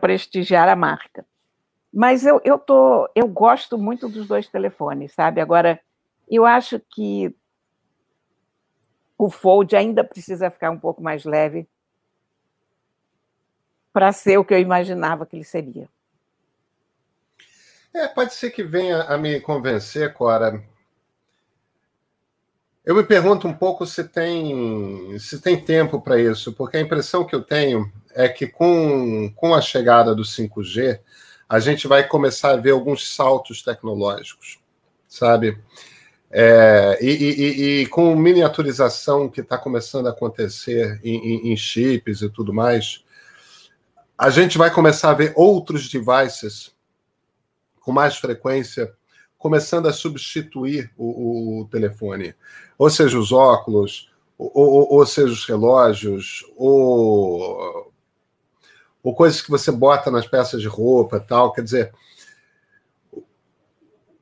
prestigiar 0.00 0.68
a 0.68 0.74
marca. 0.74 1.24
Mas 1.92 2.24
eu, 2.24 2.40
eu, 2.44 2.58
tô, 2.58 3.08
eu 3.14 3.28
gosto 3.28 3.76
muito 3.76 4.08
dos 4.08 4.26
dois 4.26 4.48
telefones, 4.48 5.12
sabe? 5.12 5.40
Agora, 5.40 5.80
eu 6.30 6.46
acho 6.46 6.80
que 6.80 7.34
o 9.18 9.28
Fold 9.28 9.76
ainda 9.76 10.04
precisa 10.04 10.50
ficar 10.50 10.70
um 10.70 10.78
pouco 10.78 11.02
mais 11.02 11.24
leve 11.24 11.68
para 13.92 14.12
ser 14.12 14.38
o 14.38 14.44
que 14.44 14.54
eu 14.54 14.60
imaginava 14.60 15.26
que 15.26 15.36
ele 15.36 15.44
seria. 15.44 15.88
É, 17.92 18.06
pode 18.06 18.32
ser 18.34 18.50
que 18.50 18.62
venha 18.62 19.02
a 19.02 19.18
me 19.18 19.40
convencer, 19.40 20.14
Cora. 20.14 20.62
Eu 22.84 22.94
me 22.94 23.02
pergunto 23.02 23.46
um 23.46 23.52
pouco 23.52 23.84
se 23.84 24.04
tem, 24.04 25.18
se 25.18 25.40
tem 25.40 25.62
tempo 25.62 26.00
para 26.00 26.18
isso, 26.18 26.52
porque 26.52 26.76
a 26.76 26.80
impressão 26.80 27.26
que 27.26 27.34
eu 27.34 27.42
tenho 27.42 27.92
é 28.14 28.28
que 28.28 28.46
com, 28.46 29.30
com 29.34 29.54
a 29.54 29.60
chegada 29.60 30.14
do 30.14 30.22
5G, 30.22 31.00
a 31.48 31.58
gente 31.58 31.86
vai 31.86 32.06
começar 32.06 32.52
a 32.52 32.56
ver 32.56 32.70
alguns 32.70 33.12
saltos 33.12 33.62
tecnológicos, 33.62 34.60
sabe? 35.08 35.58
É, 36.32 36.96
e, 37.00 37.08
e, 37.08 37.80
e, 37.82 37.86
com 37.86 38.14
miniaturização 38.14 39.28
que 39.28 39.40
está 39.40 39.58
começando 39.58 40.06
a 40.06 40.10
acontecer 40.10 41.00
em, 41.02 41.16
em, 41.16 41.52
em, 41.52 41.56
chips 41.56 42.22
e 42.22 42.30
tudo 42.30 42.54
mais, 42.54 43.04
a 44.16 44.30
gente 44.30 44.56
vai 44.56 44.70
começar 44.70 45.10
a 45.10 45.14
ver 45.14 45.32
outros 45.34 45.88
devices 45.88 46.72
com 47.80 47.90
mais 47.90 48.16
frequência 48.16 48.92
começando 49.36 49.88
a 49.88 49.92
substituir 49.92 50.92
o, 50.96 51.62
o 51.62 51.64
telefone, 51.64 52.34
ou 52.78 52.90
seja, 52.90 53.18
os 53.18 53.32
óculos, 53.32 54.12
ou, 54.38 54.50
ou, 54.54 54.92
ou 54.98 55.06
seja, 55.06 55.32
os 55.32 55.46
relógios, 55.46 56.44
ou, 56.56 57.90
ou 59.02 59.14
coisas 59.14 59.40
que 59.40 59.50
você 59.50 59.72
bota 59.72 60.10
nas 60.10 60.26
peças 60.26 60.60
de 60.60 60.68
roupa, 60.68 61.18
tal. 61.18 61.52
Quer 61.52 61.62
dizer, 61.62 61.92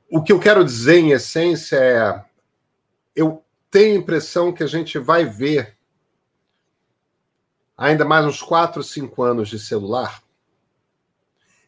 o 0.09 0.23
que 0.23 0.31
eu 0.31 0.39
quero 0.39 0.63
dizer, 0.63 0.99
em 0.99 1.11
essência, 1.11 1.75
é 1.77 2.25
eu 3.15 3.43
tenho 3.69 3.95
a 3.95 3.99
impressão 3.99 4.51
que 4.51 4.63
a 4.63 4.67
gente 4.67 4.97
vai 4.97 5.25
ver 5.25 5.77
ainda 7.77 8.03
mais 8.03 8.25
uns 8.25 8.41
4, 8.41 8.83
5 8.83 9.23
anos 9.23 9.49
de 9.49 9.57
celular, 9.57 10.21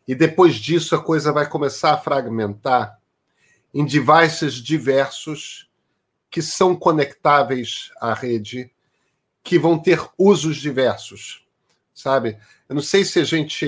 e 0.08 0.14
depois 0.14 0.56
disso 0.56 0.94
a 0.94 1.02
coisa 1.02 1.32
vai 1.32 1.48
começar 1.48 1.94
a 1.94 1.98
fragmentar 1.98 3.00
em 3.74 3.86
devices 3.86 4.56
diversos 4.56 5.70
que 6.30 6.42
são 6.42 6.76
conectáveis 6.76 7.92
à 8.00 8.14
rede, 8.14 8.72
que 9.44 9.58
vão 9.58 9.80
ter 9.80 10.02
usos 10.18 10.58
diversos, 10.58 11.46
sabe? 11.94 12.38
Eu 12.68 12.76
não 12.76 12.82
sei 12.82 13.06
se 13.06 13.20
a 13.20 13.24
gente 13.24 13.66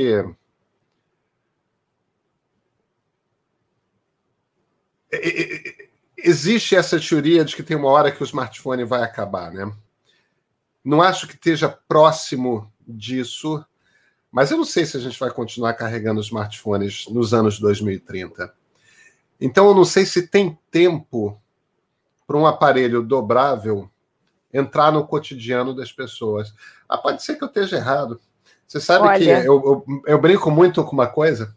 existe 6.17 6.75
essa 6.75 7.00
teoria 7.00 7.43
de 7.43 7.55
que 7.55 7.63
tem 7.63 7.77
uma 7.77 7.89
hora 7.89 8.12
que 8.12 8.22
o 8.22 8.25
smartphone 8.25 8.84
vai 8.84 9.03
acabar, 9.03 9.51
né? 9.51 9.72
Não 10.84 11.01
acho 11.01 11.27
que 11.27 11.36
esteja 11.36 11.70
próximo 11.88 12.72
disso, 12.88 13.63
mas 14.32 14.51
eu 14.51 14.58
não 14.58 14.65
sei 14.65 14.86
se 14.86 14.98
a 14.98 15.00
gente 15.00 15.20
vai 15.20 15.32
continuar 15.32 15.74
carregando 15.74 16.22
smartphones 16.22 17.08
nos 17.08 17.34
anos 17.34 17.60
2030. 17.60 18.53
Então 19.39 19.67
eu 19.67 19.75
não 19.75 19.86
sei 19.86 20.05
se 20.05 20.27
tem 20.27 20.58
tempo 20.72 21.39
para 22.25 22.38
um 22.38 22.46
aparelho 22.46 23.01
dobrável 23.01 23.89
entrar 24.53 24.91
no 24.91 25.05
cotidiano 25.08 25.74
das 25.74 25.91
pessoas. 25.91 26.53
Ah, 26.88 26.98
pode 26.98 27.24
ser 27.24 27.36
que 27.36 27.43
eu 27.43 27.48
esteja 27.48 27.77
errado. 27.77 28.20
Você 28.67 28.79
sabe 28.79 29.08
Olha... 29.08 29.20
que 29.20 29.48
eu, 29.48 29.86
eu, 29.86 29.86
eu 30.05 30.22
brinco 30.22 30.50
muito 30.51 30.84
com 30.84 30.91
uma 30.91 31.08
coisa 31.08 31.55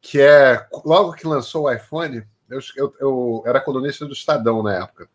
que 0.00 0.20
é 0.20 0.66
logo 0.84 1.14
que 1.14 1.26
lançou 1.26 1.64
o 1.64 1.72
iPhone, 1.72 2.22
eu, 2.48 2.60
eu, 2.76 2.94
eu 3.00 3.42
era 3.46 3.60
colunista 3.60 4.06
do 4.06 4.12
Estadão 4.12 4.62
na 4.62 4.74
época. 4.74 5.08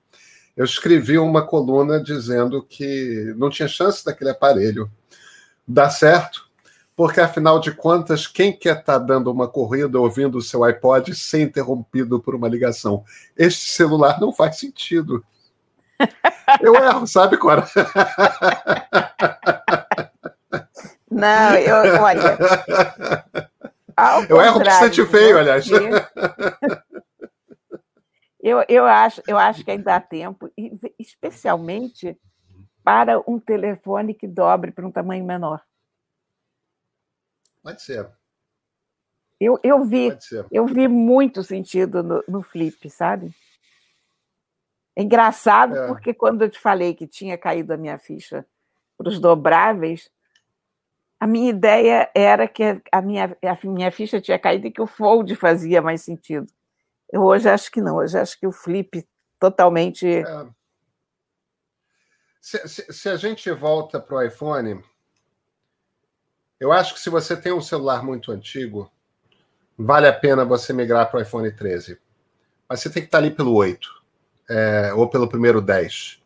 Eu 0.55 0.65
escrevi 0.65 1.17
uma 1.17 1.45
coluna 1.45 2.01
dizendo 2.01 2.61
que 2.61 3.33
não 3.37 3.49
tinha 3.49 3.67
chance 3.67 4.03
daquele 4.03 4.29
aparelho 4.31 4.91
dar 5.67 5.89
certo, 5.89 6.49
porque 6.95 7.21
afinal 7.21 7.59
de 7.59 7.71
contas, 7.71 8.27
quem 8.27 8.51
quer 8.51 8.79
estar 8.79 8.99
tá 8.99 9.05
dando 9.05 9.31
uma 9.31 9.47
corrida 9.47 9.99
ouvindo 9.99 10.37
o 10.37 10.41
seu 10.41 10.63
iPod 10.63 11.15
ser 11.15 11.41
interrompido 11.41 12.19
por 12.19 12.35
uma 12.35 12.49
ligação? 12.49 13.05
Este 13.37 13.69
celular 13.69 14.19
não 14.19 14.33
faz 14.33 14.57
sentido. 14.57 15.23
Eu 16.61 16.75
erro, 16.75 17.07
sabe, 17.07 17.37
Cora? 17.37 17.65
Não, 21.09 21.55
eu, 21.55 22.01
olha, 22.01 22.37
eu 24.29 24.41
erro 24.41 24.59
bastante 24.63 25.05
feio, 25.05 25.37
aliás. 25.37 25.67
Eu, 28.41 28.63
eu, 28.69 28.85
acho, 28.85 29.21
eu 29.27 29.37
acho 29.37 29.63
que 29.65 29.71
ainda 29.71 29.95
há 29.95 30.01
tempo, 30.01 30.49
especialmente 30.97 32.17
para 32.83 33.19
um 33.29 33.39
telefone 33.39 34.13
que 34.13 34.27
dobre 34.27 34.71
para 34.71 34.87
um 34.87 34.91
tamanho 34.91 35.25
menor. 35.25 35.61
Pode 37.61 37.81
ser. 37.81 38.09
Eu, 39.39 39.59
eu, 39.63 39.85
vi, 39.85 40.17
eu 40.51 40.65
vi 40.65 40.87
muito 40.87 41.43
sentido 41.43 42.01
no, 42.01 42.23
no 42.27 42.41
flip, 42.41 42.89
sabe? 42.89 43.33
É 44.95 45.01
engraçado 45.01 45.77
é. 45.77 45.87
porque 45.87 46.13
quando 46.13 46.41
eu 46.41 46.49
te 46.49 46.59
falei 46.59 46.93
que 46.93 47.07
tinha 47.07 47.37
caído 47.37 47.73
a 47.73 47.77
minha 47.77 47.97
ficha 47.97 48.45
para 48.97 49.07
os 49.07 49.19
dobráveis, 49.19 50.09
a 51.19 51.27
minha 51.27 51.49
ideia 51.49 52.09
era 52.13 52.47
que 52.47 52.63
a 52.91 53.01
minha, 53.01 53.37
a 53.43 53.67
minha 53.67 53.91
ficha 53.91 54.19
tinha 54.19 54.39
caído 54.39 54.67
e 54.67 54.71
que 54.71 54.81
o 54.81 54.87
fold 54.87 55.33
fazia 55.35 55.81
mais 55.81 56.01
sentido. 56.01 56.47
Eu 57.11 57.23
hoje 57.23 57.49
acho 57.49 57.71
que 57.71 57.81
não, 57.81 57.97
hoje 57.97 58.17
acho 58.17 58.39
que 58.39 58.45
o 58.45 58.51
flip 58.51 59.07
totalmente. 59.39 60.07
É. 60.07 60.47
Se, 62.39 62.67
se, 62.67 62.93
se, 62.93 63.09
a 63.09 63.17
gente 63.17 63.51
volta 63.51 63.99
para 63.99 64.15
o 64.15 64.21
iPhone, 64.21 64.83
eu 66.59 66.71
acho 66.71 66.93
que 66.93 66.99
se 66.99 67.09
você 67.09 67.35
tem 67.35 67.51
um 67.51 67.61
celular 67.61 68.03
muito 68.03 68.31
antigo, 68.31 68.91
vale 69.77 70.07
a 70.07 70.13
pena 70.13 70.45
você 70.45 70.71
migrar 70.71 71.09
para 71.09 71.19
o 71.19 71.21
iPhone 71.21 71.51
13. 71.51 71.99
Mas 72.67 72.81
você 72.81 72.89
tem 72.89 73.01
que 73.01 73.07
estar 73.07 73.17
ali 73.17 73.31
pelo 73.31 73.53
8, 73.53 73.89
é, 74.49 74.93
ou 74.93 75.09
pelo 75.09 75.27
primeiro 75.27 75.61
10. 75.61 76.21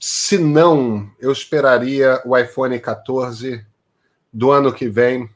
Se 0.00 0.38
não, 0.38 1.10
eu 1.18 1.32
esperaria 1.32 2.22
o 2.24 2.36
iPhone 2.36 2.78
14 2.78 3.66
do 4.32 4.50
ano 4.52 4.72
que 4.72 4.88
vem 4.88 5.28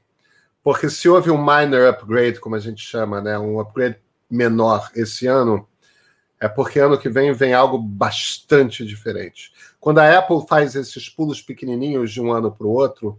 porque 0.62 0.88
se 0.88 1.08
houve 1.08 1.30
um 1.30 1.38
minor 1.38 1.88
upgrade, 1.88 2.40
como 2.40 2.54
a 2.54 2.60
gente 2.60 2.82
chama, 2.84 3.20
né, 3.20 3.38
um 3.38 3.58
upgrade 3.58 3.98
menor 4.30 4.90
esse 4.94 5.26
ano, 5.26 5.68
é 6.40 6.48
porque 6.48 6.80
ano 6.80 6.98
que 6.98 7.08
vem 7.08 7.32
vem 7.32 7.54
algo 7.54 7.78
bastante 7.78 8.84
diferente. 8.84 9.52
Quando 9.78 9.98
a 9.98 10.18
Apple 10.18 10.44
faz 10.48 10.74
esses 10.74 11.08
pulos 11.08 11.40
pequenininhos 11.40 12.10
de 12.10 12.20
um 12.20 12.32
ano 12.32 12.50
para 12.50 12.66
o 12.66 12.70
outro, 12.70 13.18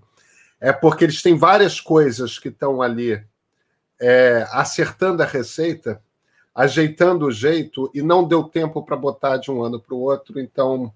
é 0.59 0.73
porque 0.73 1.03
eles 1.03 1.21
têm 1.21 1.37
várias 1.37 1.79
coisas 1.79 2.39
que 2.39 2.49
estão 2.49 2.81
ali 2.81 3.21
é, 3.99 4.47
acertando 4.51 5.23
a 5.23 5.25
receita, 5.25 6.01
ajeitando 6.53 7.25
o 7.25 7.31
jeito, 7.31 7.89
e 7.93 8.01
não 8.01 8.27
deu 8.27 8.43
tempo 8.43 8.83
para 8.83 8.95
botar 8.95 9.37
de 9.37 9.49
um 9.51 9.63
ano 9.63 9.79
para 9.79 9.95
o 9.95 9.99
outro, 9.99 10.39
então 10.39 10.93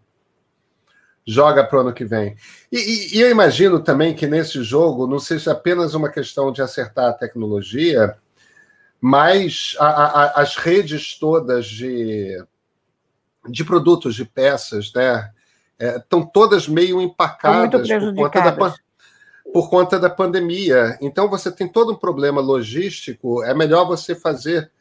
joga 1.28 1.62
para 1.66 1.78
o 1.78 1.82
ano 1.82 1.94
que 1.94 2.06
vem. 2.06 2.38
E, 2.72 2.78
e, 2.78 3.18
e, 3.18 3.22
eu 3.22 3.30
imagino 3.30 3.82
também 3.82 4.16
que 4.16 4.26
nesse 4.26 4.64
jogo 4.64 5.06
não 5.06 5.20
seja 5.20 5.52
apenas 5.52 5.94
uma 5.94 6.10
questão 6.10 6.54
de 6.54 6.62
acertar 6.62 7.10
a 7.10 7.14
tecnologia, 7.14 8.16
mas 9.02 9.76
a, 9.78 9.88
a, 9.88 10.42
as 10.42 10.56
redes 10.56 11.20
todas 11.20 11.66
de, 11.66 12.42
de 13.50 13.66
produtos, 13.66 14.16
de 14.16 14.24
peças, 14.24 14.94
né? 14.94 15.32
Estão 15.78 16.22
é, 16.22 16.30
todas 16.34 16.68
meio 16.68 17.00
empacadas 17.00 17.88
por 17.88 18.32
conta, 18.32 18.52
da, 18.52 18.76
por 19.54 19.70
conta 19.70 20.00
da 20.00 20.10
pandemia. 20.10 20.98
Então 21.02 21.30
você 21.30 21.52
tem 21.52 21.68
todo 21.68 21.92
um 21.92 21.96
problema 21.96 22.42
logístico. 22.42 23.44
É 23.44 23.54
melhor 23.54 23.86
você 23.86 24.16
fazer 24.16 24.72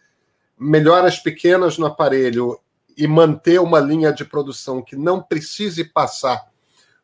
melhoras 0.59 1.19
pequenas 1.19 1.77
no 1.77 1.85
aparelho 1.85 2.59
e 2.97 3.07
manter 3.07 3.61
uma 3.61 3.79
linha 3.79 4.13
de 4.13 4.25
produção 4.25 4.83
que 4.83 4.97
não 4.97 5.23
precise 5.23 5.85
passar 5.85 6.47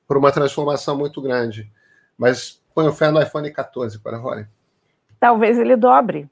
por 0.07 0.17
uma 0.17 0.33
transformação 0.33 0.97
muito 0.97 1.21
grande. 1.21 1.71
Mas 2.17 2.61
ponho 2.75 2.93
fé 2.93 3.11
no 3.11 3.21
iPhone 3.21 3.51
14 3.51 3.99
para 3.99 4.17
Rory. 4.17 4.47
Talvez 5.21 5.59
ele 5.59 5.77
dobre. 5.77 6.29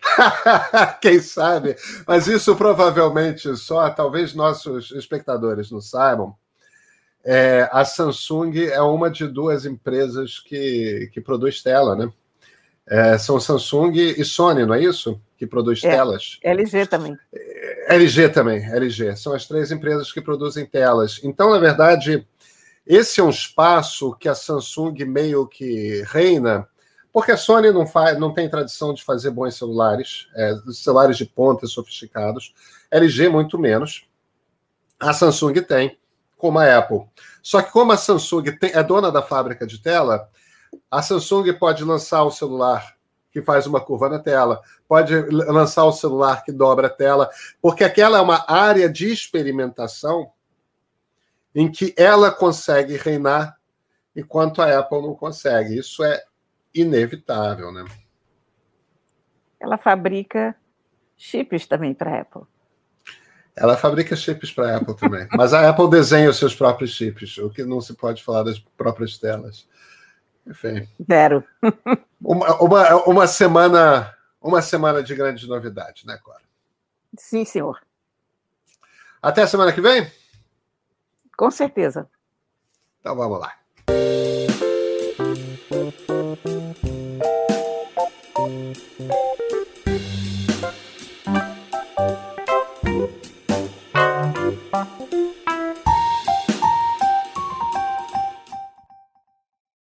Quem 1.00 1.20
sabe? 1.20 1.76
Mas 2.06 2.26
isso 2.26 2.54
provavelmente 2.54 3.56
só, 3.56 3.88
talvez 3.90 4.34
nossos 4.34 4.90
espectadores 4.92 5.70
não 5.70 5.80
saibam. 5.80 6.34
É, 7.24 7.68
a 7.72 7.84
Samsung 7.84 8.66
é 8.66 8.80
uma 8.80 9.10
de 9.10 9.26
duas 9.26 9.66
empresas 9.66 10.38
que, 10.38 11.10
que 11.12 11.20
produz 11.20 11.62
tela, 11.62 11.96
né? 11.96 12.12
É, 12.88 13.18
são 13.18 13.40
Samsung 13.40 13.92
e 13.96 14.24
Sony, 14.24 14.64
não 14.64 14.74
é 14.74 14.82
isso? 14.82 15.20
Que 15.36 15.46
produz 15.46 15.82
é, 15.82 15.90
telas. 15.90 16.38
LG 16.42 16.86
também. 16.86 17.16
É, 17.34 17.96
LG 17.96 18.28
também, 18.28 18.64
LG. 18.64 19.16
São 19.16 19.34
as 19.34 19.46
três 19.46 19.72
empresas 19.72 20.12
que 20.12 20.20
produzem 20.20 20.64
telas. 20.64 21.20
Então, 21.24 21.50
na 21.50 21.58
verdade, 21.58 22.24
esse 22.86 23.20
é 23.20 23.24
um 23.24 23.30
espaço 23.30 24.14
que 24.14 24.28
a 24.28 24.34
Samsung 24.34 25.04
meio 25.04 25.48
que 25.48 26.04
reina, 26.06 26.68
porque 27.12 27.32
a 27.32 27.36
Sony 27.36 27.72
não, 27.72 27.86
faz, 27.86 28.16
não 28.20 28.32
tem 28.32 28.48
tradição 28.48 28.94
de 28.94 29.02
fazer 29.02 29.30
bons 29.30 29.56
celulares, 29.56 30.28
é, 30.36 30.54
celulares 30.72 31.16
de 31.16 31.24
ponta 31.24 31.66
sofisticados. 31.66 32.54
LG, 32.88 33.28
muito 33.28 33.58
menos. 33.58 34.06
A 35.00 35.12
Samsung 35.12 35.54
tem, 35.62 35.98
como 36.38 36.60
a 36.60 36.78
Apple. 36.78 37.02
Só 37.42 37.60
que, 37.62 37.72
como 37.72 37.90
a 37.90 37.96
Samsung 37.96 38.56
tem, 38.60 38.70
é 38.72 38.82
dona 38.82 39.10
da 39.10 39.22
fábrica 39.22 39.66
de 39.66 39.82
tela 39.82 40.28
a 40.90 41.02
Samsung 41.02 41.52
pode 41.58 41.84
lançar 41.84 42.22
o 42.24 42.30
celular 42.30 42.96
que 43.30 43.42
faz 43.42 43.66
uma 43.66 43.80
curva 43.80 44.08
na 44.08 44.18
tela, 44.18 44.62
pode 44.88 45.14
lançar 45.30 45.84
o 45.84 45.92
celular 45.92 46.42
que 46.42 46.50
dobra 46.50 46.86
a 46.86 46.90
tela, 46.90 47.30
porque 47.60 47.84
aquela 47.84 48.18
é 48.18 48.20
uma 48.20 48.44
área 48.50 48.88
de 48.88 49.12
experimentação 49.12 50.32
em 51.54 51.70
que 51.70 51.94
ela 51.98 52.30
consegue 52.30 52.96
reinar 52.96 53.56
enquanto 54.14 54.62
a 54.62 54.78
Apple 54.78 55.02
não 55.02 55.14
consegue. 55.14 55.78
Isso 55.78 56.02
é 56.02 56.22
inevitável, 56.74 57.70
né? 57.70 57.84
Ela 59.60 59.76
fabrica 59.76 60.56
chips 61.16 61.66
também 61.66 61.94
para 61.94 62.10
a 62.10 62.20
Apple. 62.20 62.42
Ela 63.56 63.76
fabrica 63.76 64.14
chips 64.14 64.52
para 64.52 64.74
a 64.74 64.76
Apple 64.76 64.94
também. 64.96 65.26
Mas 65.32 65.54
a 65.54 65.68
Apple 65.68 65.88
desenha 65.88 66.28
os 66.28 66.36
seus 66.36 66.54
próprios 66.54 66.90
chips, 66.90 67.38
o 67.38 67.48
que 67.48 67.64
não 67.64 67.80
se 67.80 67.94
pode 67.94 68.22
falar 68.22 68.42
das 68.42 68.58
próprias 68.58 69.16
telas. 69.18 69.66
Enfim. 70.46 70.88
Zero. 71.06 71.44
uma, 72.22 72.62
uma, 72.62 72.94
uma, 73.04 73.26
semana, 73.26 74.14
uma 74.40 74.62
semana 74.62 75.02
de 75.02 75.14
grandes 75.14 75.46
novidades, 75.48 76.04
né, 76.04 76.18
Cora? 76.22 76.42
Sim, 77.18 77.44
senhor. 77.44 77.80
Até 79.20 79.42
a 79.42 79.46
semana 79.46 79.72
que 79.72 79.80
vem? 79.80 80.10
Com 81.36 81.50
certeza. 81.50 82.08
Então 83.00 83.16
vamos 83.16 83.40
lá. 83.40 83.52